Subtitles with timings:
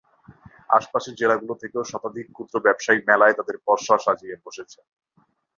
[0.69, 4.85] আশপাশের জেলাগুলো থেকেও শতাধিক ক্ষুদ্র ব্যবসায়ী মেলায় তাঁদের পসরা সাজিয়ে বসেছেন।